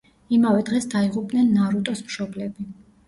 იმავე 0.35 0.63
დღეს 0.69 0.87
დაიღუპნენ 0.95 1.53
ნარუტოს 1.59 2.03
მშობლები. 2.09 2.71